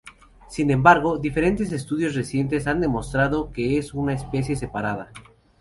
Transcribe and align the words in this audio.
Sin 0.49 0.71
embargo, 0.71 1.19
diferentes 1.19 1.71
estudios 1.71 2.15
recientes, 2.15 2.65
han 2.65 2.81
demostrado 2.81 3.51
que 3.51 3.77
es 3.77 3.93
una 3.93 4.13
especie 4.13 4.55
separada. 4.55 5.11